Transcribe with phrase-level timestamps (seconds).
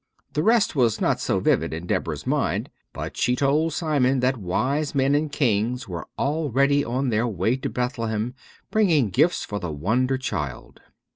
[0.33, 4.95] The rest was not so vivid in Deborah's mind, but she told Simon that wise
[4.95, 8.33] men and kings were already on their way to Bethlehem,
[8.71, 10.81] bringing gifts for the wonder child.